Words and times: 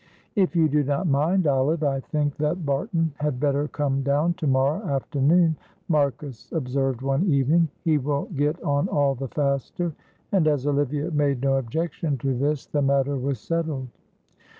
"If 0.35 0.55
you 0.55 0.67
do 0.67 0.83
not 0.83 1.05
mind, 1.05 1.45
Olive, 1.45 1.83
I 1.83 1.99
think 1.99 2.35
that 2.37 2.65
Barton 2.65 3.13
had 3.19 3.39
better 3.39 3.67
come 3.67 4.01
down 4.01 4.33
to 4.33 4.47
morrow 4.47 4.81
afternoon," 4.81 5.55
Marcus 5.89 6.51
observed 6.51 7.03
one 7.03 7.25
evening. 7.27 7.69
"He 7.83 7.99
will 7.99 8.25
get 8.35 8.59
on 8.63 8.87
all 8.87 9.13
the 9.13 9.27
faster." 9.27 9.93
And 10.31 10.47
as 10.47 10.65
Olivia 10.65 11.11
made 11.11 11.43
no 11.43 11.57
objection 11.57 12.17
to 12.17 12.33
this 12.35 12.65
the 12.65 12.81
matter 12.81 13.15
was 13.15 13.39
settled. 13.39 13.89